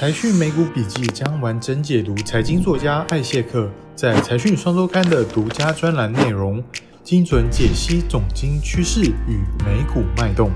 [0.00, 6.64] 财讯美股笔记将完整解读财经作家艾谢克在财讯双周刊的独家专栏内容，
[7.04, 10.50] 精准解析总经趋势与美股脉动。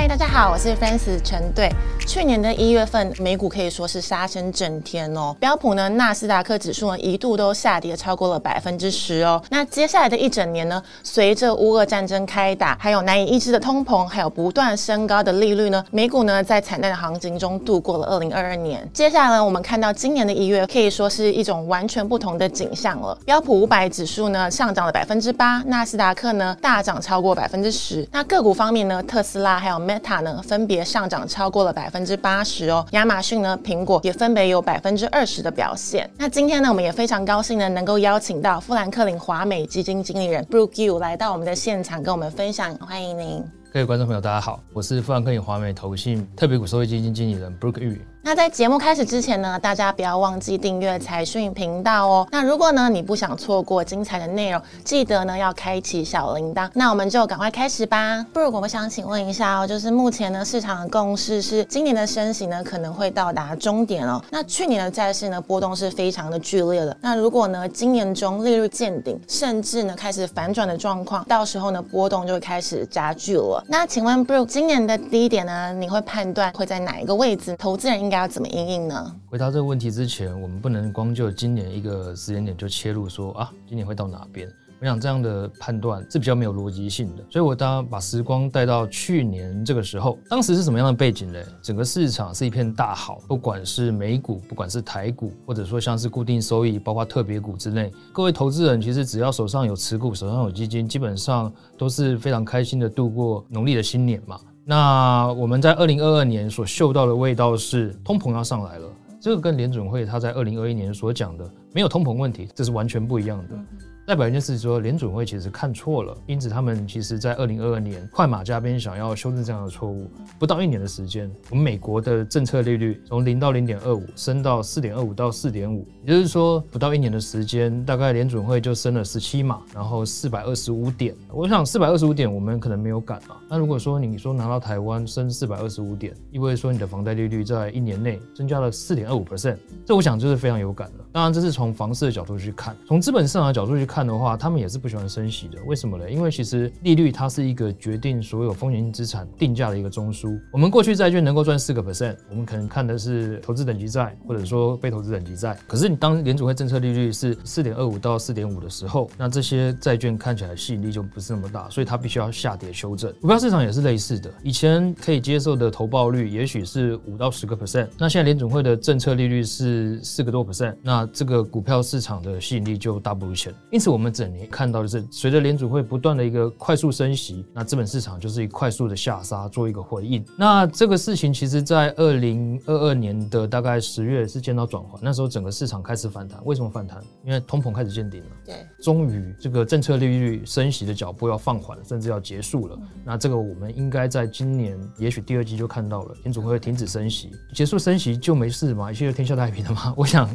[0.00, 1.70] 嗨，大家好，我是 fans 陈队。
[2.06, 5.36] 去年的一月份，美股可以说是杀声震天哦。
[5.38, 9.40] 标普呢，纳斯达克指数呢，一度都下跌超过了百分之十哦。
[9.50, 18.88] 那接下来的一整年呢，随着乌俄战争开打，还有难以抑制的通膨，还有不断升高的利率呢，美股呢在惨淡的行情中度过了二零二二年。
[18.94, 23.16] 接下来呢，我们看到今年的一月，可以说是一种完全不同的景象了。
[23.26, 28.08] 标普五百指数呢上涨了百分之八，纳斯达克呢大涨超过百分之十。
[28.10, 32.86] 那个股方面呢，特斯拉还有 Meta 呢，分别上涨超过了百分之八十哦。
[32.92, 36.08] 亚马逊呢，苹果也分别有百分之二十的表现。
[36.16, 42.72] 那今天呢，我们也非常高兴呢，能够邀请到富兰克林华美基金经理人 Brooke Yu 来到我们的现场，跟我们分享。
[42.76, 47.98] 欢迎您，各位观众朋友，大家好，我是富兰克林华美投信特别股收益基金经理人 Brooke Yu。
[48.22, 52.28] 那在节目开始之前呢，大家不要忘记订阅财讯频道哦。
[52.30, 56.68] 那如果呢，你不想错过精彩的内容，记得呢要开启小铃铛。
[56.74, 58.24] 那我们就赶快开始吧。
[58.30, 64.22] 不如我们想请问一下哦，就是目前呢市场的共识是今年的升息呢可能会到达终点哦。
[64.30, 66.94] 那去年的债市呢波动是非常的剧烈的。
[67.00, 73.64] 那如果呢今年中利率见顶，甚至呢开始反转的状况，到时候呢波动就会开始加剧了。
[73.66, 77.56] 那请问 Bro，今年的低点呢，你会判断会在哪一个位置？
[77.56, 79.16] 投资人应该要怎么应应呢？
[79.26, 84.52] 回答这个问题之前，我们不能光就今年一个时间点就切入说啊，今年会到哪边？
[84.80, 87.22] 我想这样的判断是比较没有逻辑性的。
[87.30, 91.38] 所以我当把时光带到去年这个时候，当时是什么样的背景呢？
[91.62, 104.36] 整个市场是一片大好，不管是美股，不管是台股，或者说像是固定收益，包括特别股之类，各位投资人其实只要手上有持股，手上有基金，基本上都是非常开心的度过农历的新年嘛。
[104.64, 108.88] 那我们在二零二二年所嗅到的味道是通膨要上来了，
[109.20, 113.58] 这个跟联准会他在二零二一年所讲的没有通膨问题，这是完全不一样的。
[114.06, 120.10] 代表一件事情说，联准会其实看错了，因此他们其实在二零二二年快马加鞭想要修正这样的错误。
[120.36, 131.14] 不到一年的时间，我们美国的政策利率从零到零点二五升到四点二五到四点五，也就是说不到一年的时间，大概联准会就升了十七码，然后四百二十五点。
[131.30, 133.40] 我想四百二十五点我们可能没有赶啊。
[133.48, 139.56] 那如果说你说拿到台湾升四百二十五点，意味着说你的房贷利率在一年内增加了四点二五 percent，
[139.86, 141.04] 这我想就是非常有感了。
[141.12, 144.00] 当然这是从从房市的角度去看，从资本市场的角度去看。
[144.00, 145.62] 的话，他们也是不喜欢升息的。
[145.66, 146.10] 为什么呢？
[146.10, 150.40] 因为其实利率它是一个决定所有风险性资产定价的一个中枢。
[150.50, 155.54] 我们过去债券能够赚四个 percent，我们可能看的是投资等级债，或者说非投资等级债。
[155.66, 163.12] 可是你当联储会政策利率是四点二五到四点五的时候，那这些债券看起来吸引力就不是那么大，所以它必须要下跌修正。
[163.20, 173.54] 股票市场也是类似的，以前可以接受的投报率也许是五到十个 percent，那现在联储会的政策利率是四个多 percent，那这个股票市场的吸引力就大不如前。
[173.70, 173.90] 因此。
[173.90, 180.24] 我们整年看到的是，随着联储会不断的一个快速升息，那资本市场就是一快速的下杀，做一个回应。
[180.38, 186.40] 那这个事情其实，在二零二二年的大概十月是见到转换，那时候整个市场开始反弹。
[186.44, 187.02] 为什么反弹？
[187.24, 188.28] 因为通膨开始见顶了。
[188.46, 192.78] 对，终于这个政策利率升息的脚步要放缓，甚至要结束了。
[193.04, 199.92] 那这个我们应该在今年，也许第二季就看到了，联储会停止升息，结束升息就没事嘛，一切就天下太平了嘛。
[199.98, 200.30] 我想。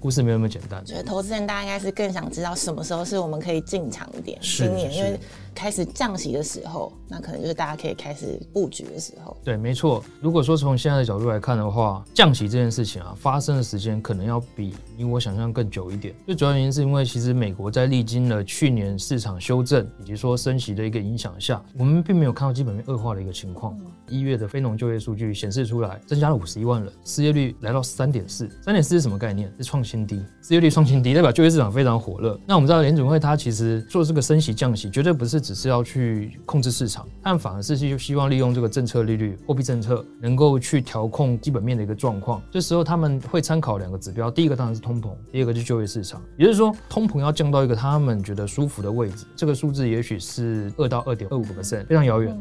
[0.00, 0.84] 故事没有那么简单。
[0.84, 4.38] 觉得投资人大家应该是更想知道什么时候是我们可以进场点。
[4.40, 5.18] 今年因为
[5.56, 9.34] 开始降息的时候，那可能就是大家可以开始布局的时候。
[9.42, 10.04] 对，没错。
[10.20, 16.14] 如果说从现在的角度来看的话，降息这件事情啊，发生的时间可能要比你我想象更久一点。
[16.26, 23.74] 最主要原因是因为其实美国在历经了去年市场修正以及说升息的一个影响下，我们并没有看到基本面恶化的一个情况。
[24.08, 28.46] 一月的非农就业数据显示出来，增加了五十一万人，失业率来到三点四。
[28.62, 29.50] 三点四是什么概念？
[29.56, 32.38] 是创新低，失业率创新低，代表就业市场非常火热。
[32.46, 42.42] 那我们知道联准会它其实做这个升息降息，绝对不是只是要去控制市场，但反而是就希望利用这个政策利率、货币政策，能够去调控基本面的一个状况。
[42.50, 46.20] 这时候他们会参考两个指标，第一个当然是通膨，第二个就是就业市场。
[46.36, 52.36] 也就是说，通膨要降到一个他们觉得舒服的位置，这个数字也许是二到二点二五个 percent，非常遥远。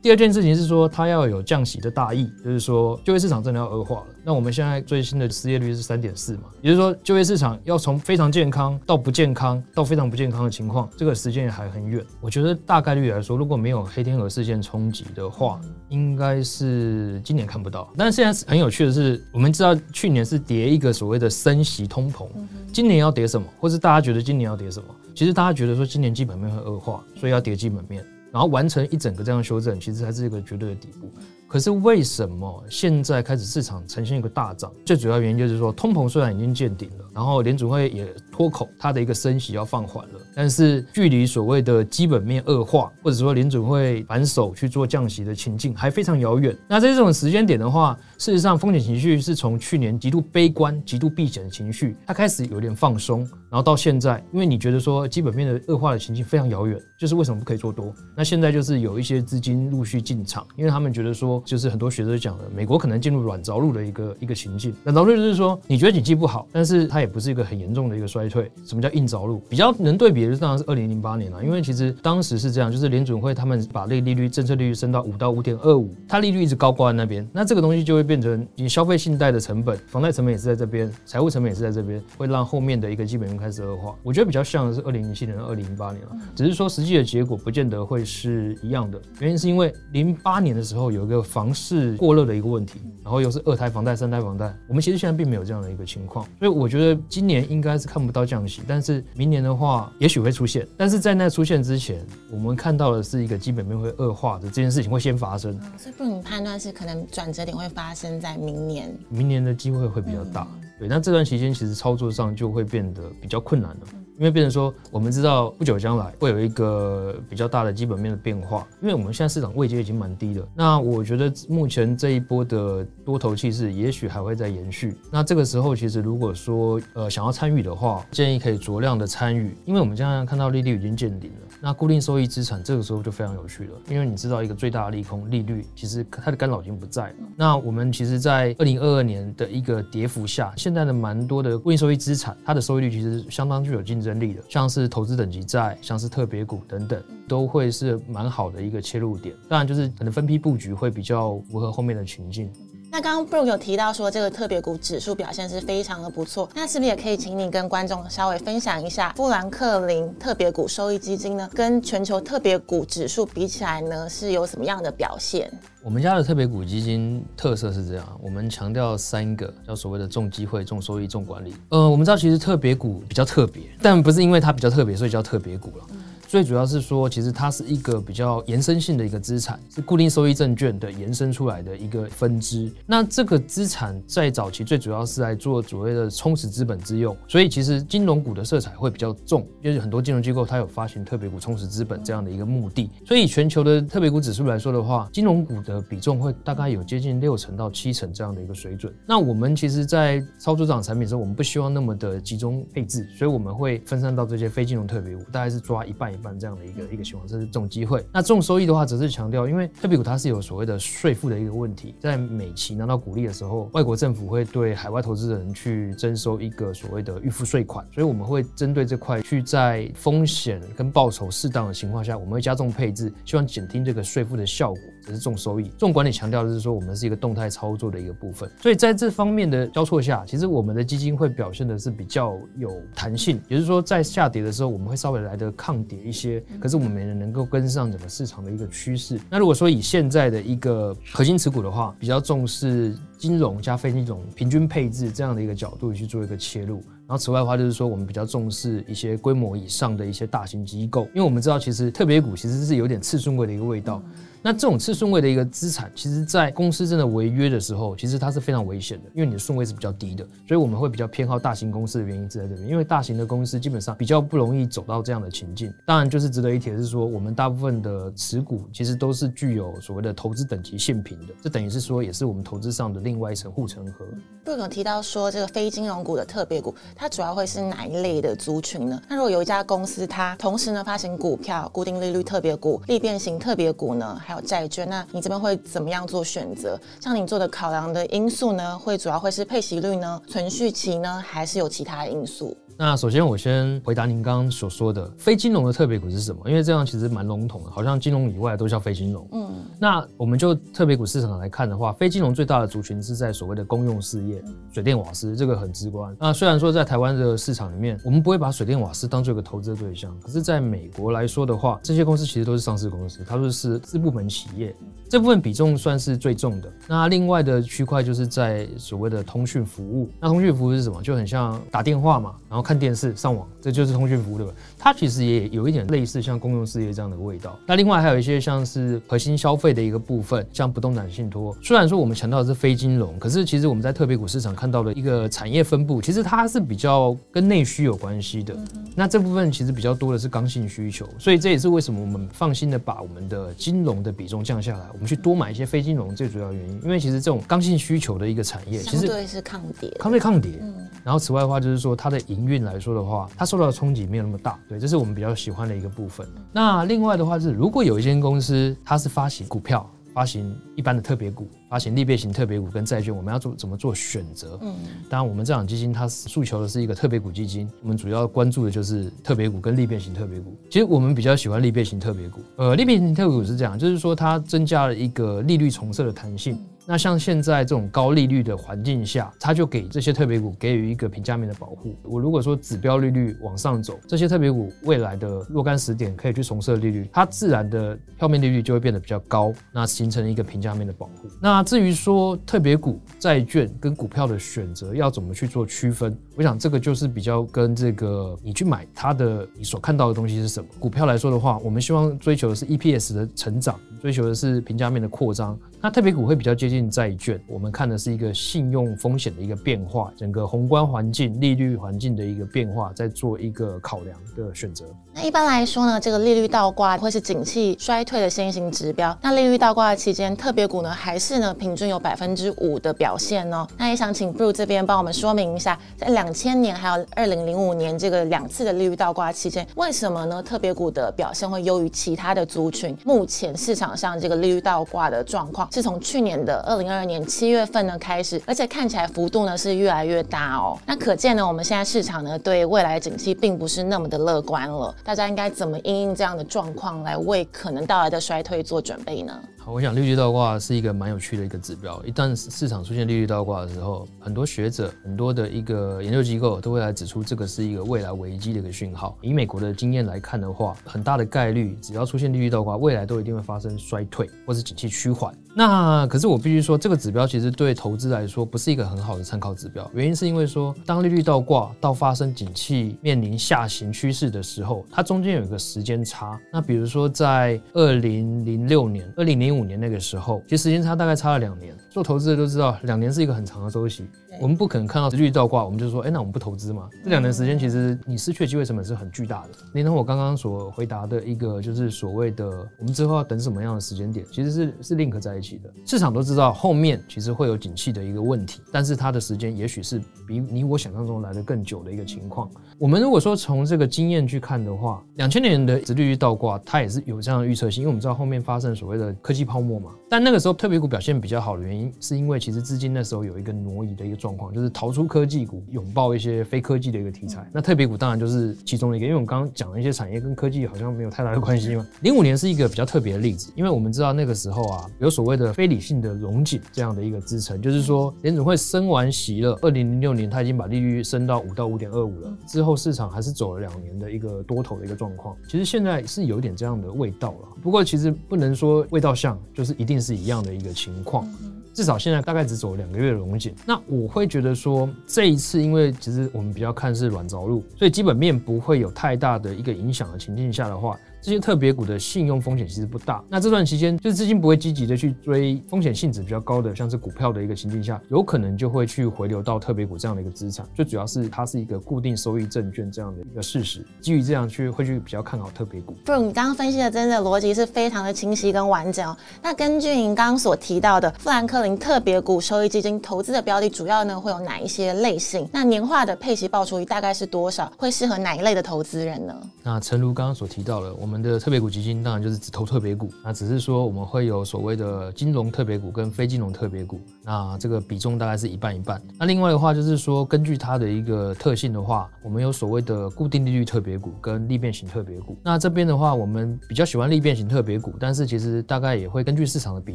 [0.00, 4.06] 第二件事情是说，它要有降息的大意，就是说就业市场真的要恶化了。
[4.24, 12.04] 那我们现在最新的失业率是三点四嘛，也就是说就业市场要从非常健康到不健康到非常不健康的情况，这个时间还很远。
[12.20, 17.92] 我觉得大概率来说，如果没有黑天鹅事件冲击的话，应该是今年看不到。
[17.96, 22.28] 但是现在很有趣的是，我们知道去年是跌一个所谓的升息通膨，
[22.72, 24.94] 今年要跌什么，或是大家觉得今年要跌什么？
[25.12, 28.04] 其实大家觉得说今年基本面会恶化，所以要跌基本面。
[28.38, 31.10] 然后完成一整个这样修正，其实还是一个绝对的底部。
[31.48, 34.70] 可是为什么现在开始市场呈现一个大涨？
[34.84, 46.54] 最主要原因就是说，通膨虽然已经见顶了，然后联储会也脱口，它的一个升息要放缓了，但是距离所谓的基本面恶化，或者说联储会反手去做降息的情境还非常遥远。
[46.68, 53.20] 那在这种时间点的话，事实上风险情绪是从去年极度悲观、极度避险的情绪，它开始有点放松，
[53.50, 57.90] 然后到现在，因为你觉得说基本面的恶化的情境非常遥远，就是为什么不可以做多？
[58.14, 64.74] 那现在就是有一些资金陆续进场，因为他们觉得说，就是很多学者讲的，美国可能进入软着陆的一个一个情境。
[64.84, 68.50] 软着陆就是说，你觉得经济不好，但是它也不是一个很严重的一个衰退。
[68.64, 69.38] 什么叫硬着陆？
[69.48, 83.94] 比较能对比的当然是二零零八年了，因为其实当时是这样，就是联准会他们把那个利率政策利率升到五到五点二五，它利率一直高挂在那边，那这个东西就会变成你消费信贷的成本，房贷成本也是在这边，财务成本也是在这边，会让后面的一个基本面开始恶化。
[84.02, 89.00] 我觉得比较像的是二零零七年、二零零八年了，只是说实际的结果不见得会是一样的。
[89.20, 100.66] 原因是因为零八年的时候有一个房市过热的一个问题，然后又是二胎房贷、三胎房贷，我们其实现在并没有这样的一个情况，所以我觉得今年应该是看不到降息，但是明年的话也许会出现。
[100.76, 105.52] 但是在那出现之前，我们看到的是一个基本面会恶化的这件事情会先发生。
[105.76, 110.48] 所以不能判断是可能转折点会发生在明年，明年的机会会比较大。
[110.78, 113.80] 对，那这段期间其实操作上就会变得比较困难了。
[114.18, 120.46] 因为变成说，我们知道不久将来会有一个比较大的基本面的变化，因为我们现在市场位阶已经蛮低的。
[120.56, 124.96] 那我觉得目前这一波的多头气势也许还会再延续。
[125.12, 131.47] 那这个时候，其实如果说呃想要参与的话，建议可以酌量的参与，因为我们现在看到利率已经见顶了。
[131.60, 137.14] 那固定收益资产这个时候就非常有趣了，因为你知道一个最大的利空利率，其实它的干扰已经不在了。
[137.36, 143.98] 那我们其实，在二零二二年的一个跌幅下，现在的蛮多的固定收益资产，它的收益率其实相当具有竞。
[143.98, 149.34] 争力的，像是投资等级债，像是特别股等等，都会是蛮好的一个切入点。
[149.48, 152.48] 当然，就是可能分批布局会比较符合后面的情境。
[152.90, 156.48] 那刚刚 Brooke 有提到说，这个特别股指数表现是非常的不错。
[156.54, 165.52] 那是不是也可以请你跟观众稍微分享一下，富兰克林特别股收益基金呢，跟全球特别股指数比起来呢，是有什么样的表现？
[165.82, 171.54] 我们家的特别股基金特色是这样，我们强调三个，叫所谓的重机会、重收益、重管理。
[171.68, 175.84] 呃，我们知道其实特别股比较特别，但不是因为它比较特别，所以叫特别股了。
[176.28, 182.70] 最主要是说，其实它是一个比较延伸性的一个资产，是固定收益证券的延伸出来的一个分支。
[182.84, 192.90] 那这个资产在早期最主要是来做所谓的充实资本之用，所以其实金融股的色彩会比较重，因为很多金融机构它有发行特别股充实资本这样的一个目的。
[193.06, 198.94] 所以全球的特别股指数来说的话，金融股的比重会大概有接近六成到七成这样的一个水准。
[199.06, 208.04] 那我们其实，在操作这种产品的时候，我们不希望那么的集中配置，所以我们会分散到这些非金融特别股，大概是抓一半一一半这样的一个一个情况，这是这种机会。
[208.12, 224.80] 那这种收益的话，则是强调，因为特别股它是有所谓的税负的一个问题，在美期拿到股利的时候，外国政府会对海外投资人去征收一个所谓的预付税款，所以我们会针对这块去在风险跟报酬适当的情况下，我们会加重配置，希望减轻这个税负的效果。
[225.08, 225.70] 这是重收益。
[225.78, 236.42] 重管理强调的是说，我们是一个动态操作的一个部分，所以在这方面的交错下，其实我们的基金会表现的是比较有弹性，也就是说，在下跌的时候，我们会稍微来的抗跌一些。
[236.60, 239.18] 可是我们没人能够跟上整个市场的一个趋势。
[239.30, 246.82] 那如果说以现在的一个核心持股的话，比较重视金融加非金融平均配置这样的一个角度去做一个切入。
[247.08, 254.02] 然后此外的话，就是说我们比较重视一些规模以上的一些大型机构，因为我们知道其实特别股其实是有点次顺位的一个味道。
[254.40, 265.74] 那这种次顺位的一个资产，其实，在公司真的违约的时候，其实它是非常危险的，因为你的顺位是比较低的，所以我们会比较偏好大型公司的原因是在这边，因为大型的公司基本上比较不容易走到这样的情境。
[265.84, 274.06] 当然，就是值得一提的是说，我们大部分的持股其实都是具有所谓的投资等级限平的，这等于是说也是我们投资上的另外一层护城河。
[274.46, 279.00] 如果有提到说这个非金融股的特别股，它主要会是哪一类的族群呢？
[279.08, 286.78] 那如果有一家公司，它同时呢发行股票、固定利率特别股、利变型特别股呢，还有债券，那你这边会怎么样做选择？
[287.00, 292.56] 像你做的考量的因素呢，会主要会是配息率呢、存续期呢，还是有其他因素？
[292.80, 296.40] 那首先我先回答您刚刚所说的非金融的特别股是什么？
[296.48, 299.28] 因为这样其实蛮笼统的，好像金融以外都叫非金融。
[299.32, 306.16] 嗯，那我们就特别股市场来看的话，非金融最大的族群是在所谓的公用事业，水电瓦斯，这个很直观。
[306.20, 313.50] 那虽然说在台湾的市场里面，我们不会把水电瓦斯当做一个投资的对象，可是在美国来说的话，这些公司其实都是上市公司，它都是
[313.82, 314.72] 私部门企业。
[315.08, 316.70] 这部分比重算是最重的。
[316.86, 320.08] 那另外的区块就是在所谓的通讯服务。
[320.20, 321.02] 那通讯服务是什么？
[321.02, 324.52] 就很像打电话嘛，然后看电视、上网，这就是通讯服务，对吧？
[324.78, 327.58] 它其实也有一点类似像公用事业这样的味道。
[327.66, 331.56] 那另外还有一些像是核心消费的一个部分，像不动产信托。
[331.62, 338.54] 虽然说我们强调的是非金融，可是其实我们在特别股市场看到的一个产业分布，其实它是比较跟内需有关系的。
[338.94, 350.60] 那这部分其实比较多的是刚性需求，所以这也是为什么我们放心的把我们的金融的比重降下来，我们去多买一些非金融最主要原因，因为其实这种刚性需求的一个产业，其实对是抗跌，抗跌抗跌。
[351.04, 356.26] 然后此外的话，就是说它的营运来说的话，它受到的冲击没有那么大，对，这是我们比较喜欢的一个部分。
[356.52, 359.88] 那另外的话是，如果有一间公司它是发行股票。
[360.14, 364.58] 发行一般的特别股，发行利变型特别股跟债券，我们要做怎么做选择？
[364.62, 364.74] 嗯，
[365.08, 370.56] 当然，我们这档基金它诉求的是一个特别股基金，我们主要关注的就是特别股跟利变型特别股。
[370.70, 372.40] 其实我们比较喜欢利变型特别股。
[372.56, 376.58] 呃，利变型特别股是这样，就是说它增加了一个利率重设的弹性。
[376.90, 381.94] 那像现在这种高利率的环境下，它就给这些特别股给予一个平价面的保护。
[382.02, 391.28] 我如果说指标利率往上走，这些特别股未来的若干时点可以去重设利率，它自然的票面利率就会变得比较高，那形成一个平价面的保护。
[391.42, 400.66] 那至于说特别股、债券跟股票的选择要怎么去做区分，我想这个就是比较跟这个你去买它的你所看到的东西是什么。
[400.78, 405.58] 股票来说的话，我们希望追求的是 EPS 的成长，追求的是平价面的扩张。
[405.80, 414.84] 那特别股会比较接近债券，我们看的是一个信用风险的一个变化，整个宏观环境、利率环境的一个变化，在做一个考量的选择。
[415.14, 419.16] 那一般来说呢，这个利率倒挂会是景气衰退的先行指标。
[419.22, 423.66] 那利率倒挂的期间，特别股呢还是呢平均有百分之五的表现呢？
[423.78, 432.96] 那也想请 Bru 这边帮我们说明一下，在两千年还有二零零五年这个两次的利率倒挂期间，为什么呢特别股的表现会优于其他的族群？
[433.04, 435.68] 目前市场上这个利率倒挂的状况。
[435.72, 440.78] 是从去年的二零二二年七月份呢开始，而且看起来幅度呢是越来越大哦。
[440.84, 444.94] 那可见呢，我们现在市场呢对未来景气并不是那么的乐观了。
[445.02, 449.40] 大家应该怎么应应这样的状况来为可能到来的衰退做准备呢？
[449.70, 452.02] 我想利率倒挂是一个蛮有趣的一个指标。
[452.06, 459.18] 一旦市场出现利率倒挂的时候，很多学者、很多的一个研究机构都会来指出，这个是一个未来危机的一个讯号。
[459.20, 465.34] 以美国的经验来看的话，很大的概率，只要出现利率倒挂，未来都一定会发生衰退或是景气趋缓。
[465.54, 469.88] 那可是我必须说，这个指标其实对投资来说不是一个很好的参考指标。
[469.92, 476.40] 原因是因为说，当利率倒挂到发生景气面临下行趋势的时候，它中间有一个时间差。
[476.50, 481.74] 那比如说在二零零六年、二零零五五年那个时候，其实时间差大概差了两年。
[481.90, 484.06] 做投资的都知道，两年是一个很长的周期。
[484.40, 486.88] 我们不可能看到利率倒挂，我们就说，哎，那我们不投资嘛？
[487.02, 489.48] 这两年时间，其实你失去的机会成本是很巨大的。
[489.74, 492.46] 连同我刚刚所回答的一个，就是所谓的
[492.78, 495.70] 我们之后要等什么样的时间点，其实是是 link 在一起的。
[495.84, 502.48] 市场都知道后面其实会有景气的一个问题，但是它的时间也许是比你我想象中来的更久的一个情况。
[502.78, 509.97] 我们如果说从这个经验去看的话，两千年的直利率倒挂，它也是有这样的预测性，因为我们知道后面发生所谓的科技泡沫嘛。
[510.08, 515.08] 但那个时候特别股表现比较好的原因，是因为其实资金那时候有一个挪移的一个状况，就是逃出。
[515.08, 519.06] 科技股拥抱一些非科技的一个题材，那特别股当然就是其中的一个。
[519.06, 521.86] 因为我们刚刚讲了一些产业跟科技好像没有太大的关系嘛。
[522.02, 535.34] 零五年是一个比较特别的例子，因为我们知道那个时候啊，有所谓的非理性的融景这样的一个支撑，就是说联总会升完息了，二零零六年它已经把利率升到五到五点二五了，之后市场还是走了两年的一个多头的一个状况。
[535.48, 541.26] 其实现在是有点这样的味道了，不过其实不能说味道像，就是一定是一样的一个情况。
[541.74, 550.98] 至少现在大概只走两个月的溶解，那我会觉得说这一次，因为其实我们比较看是软着陆，所以基本面不会有太大的一个影响的情境下的话。
[551.20, 560.66] 这些特别股的信用风险其实不大，那这段期间就是资金不会积极的去追风险性质比较高的，像是股票的一个情境下，有可能就会去回流到特别股这样的一个资产。
[560.74, 565.94] 最主要是它是一个固定收益证券这样的一个事实，基于这样去会去比较看好特别股。
[566.04, 569.16] 不，你刚刚分析的真的逻辑是非常的清晰跟完整哦。
[569.42, 575.48] 那根据您刚刚所提到的富兰克林特别股收益基金投资的标的，主要呢会有哪一些类型？
[575.52, 577.70] 那年化的配息报酬率大概是多少？
[577.76, 579.34] 会适合哪一类的投资人呢？
[579.62, 588.98] 那诚如刚刚所提到的，我我们的特别股基金当然就是只投特别股，那只是说我们会有所谓的金融特别股跟非金融特别股，那这个比重大概是一半一半。
[589.18, 595.36] 那另外的话就是说，根据它的一个特性的话，我们有所谓的固定利率特别股跟利变型特别股。
[595.44, 599.94] 那这边的话，我们比较喜欢利变型特别股，但是其实大概也会根据市场的比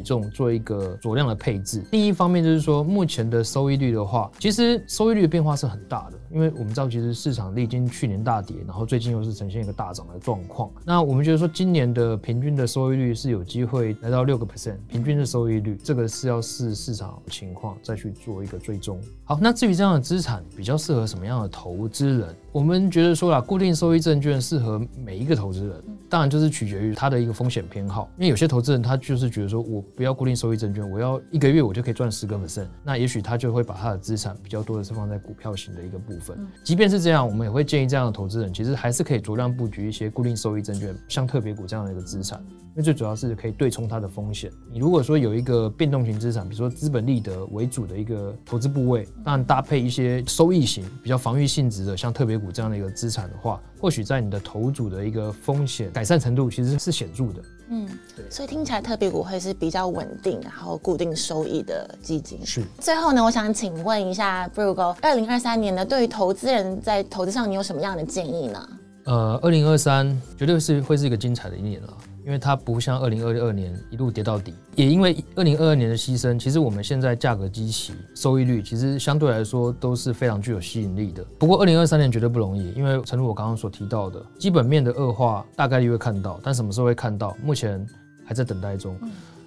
[0.00, 1.82] 重做一个酌量的配置。
[1.90, 6.18] 另一方面就是说，目前的收益率的话，其实收益率的变化是很大的。
[6.30, 10.70] 因为我们知道其实市场历经去年大跌，然后最近又是呈现一个大涨的状况。
[10.84, 19.00] 那我们觉得说今年的平均的收益率是有机会来到六个 percent，平均的收益率，这个是要视市场情况再去做一个追踪。
[19.24, 22.34] 好，那至于这样的资产比较适合什么样的投资人？
[22.52, 28.08] 我们觉得说啦，固定收益证券适合每一个投资人，当然就是取决于他的一个风险偏好。
[28.16, 36.38] 因为有些投资人他就是觉得说我不要固定收益证券，我要一个月我就可以赚十个 percent，那也许他就会把他的资产比较多的是放在股票型的一个部分。
[36.62, 42.44] 即便是这样，我们也会建议这样的投资人其实还是可以酌量布局一些固定收益证券，像特别股这样的一个资产。
[42.74, 44.50] 因为最主要是可以对冲它的风险。
[44.72, 57.42] 你如果说有一个变动型资产，比如说资本利得为主的一个投资部位，当然搭配一些收益型、比较防御性质的，像特别股这样的一个资产的话，或许在你的投组的一个风险改善程度其实是显著的。
[57.68, 57.88] 嗯，
[58.28, 62.44] 所以听起来特别股会是比较稳定，然后固定收益的基金。
[62.44, 62.60] 是。
[62.80, 68.68] 最后呢，我想请问一下 Brooke，二零二三年呢，对于投资人在投资上，你有什么样的建议呢？
[69.04, 71.96] 呃，二零二三绝对是会是一个精彩的一年了。
[72.24, 81.22] 因为它不像二零二二年一路跌到底，也因为二零二二年的牺牲，其实我们现在价格基期、收益率其实相对来说都是非常具有吸引力的。
[81.38, 87.86] 不过二零二三年绝对不容易，因为诚如我刚刚所提到的，基本面的恶化大概率会看到，但什么时候会看到，目前
[88.24, 88.98] 还在等待中。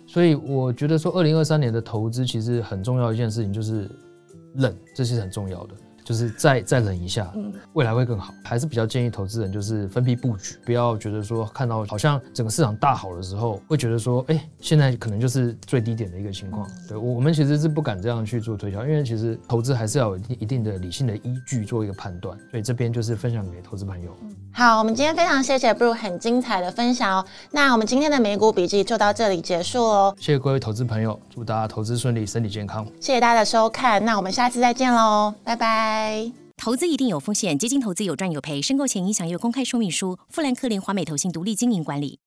[0.06, 3.90] 所以我觉得说二零二三年的投资其实很重要一件事情就是
[4.58, 5.74] 冷，这是很重要的。
[6.08, 7.30] 就是再再忍一下，
[7.74, 8.34] 未来会更好。
[8.46, 16.66] 还是比较建议投资人就是分批布局，不要觉得说看到好像整个市场大好的时候，会觉得说，哎、欸，现在可能就是最低点的一个情况。
[16.88, 22.38] 对，我们其实是不敢这样去做推销，因为其实投资还是要有一定的理性的依据做一个判断。
[22.52, 24.16] 所以这边就是分享给投资朋友。
[24.54, 27.26] 好，我们今天非常谢谢 Brooke 很精彩的分享哦。
[27.52, 30.16] 那我们今天的美股笔记就到这里结束哦。
[30.18, 32.86] 谢谢各位投资朋友，祝大家投资顺利，身体健康。
[33.02, 36.32] 谢谢大家的收看，那我们下次再见喽，拜拜拜。
[36.56, 40.18] 投资一定有风险，基金投资有赚有赔，申购前应详阅公开说明书。
[40.30, 42.20] 富兰克林华美投信独立经营管理。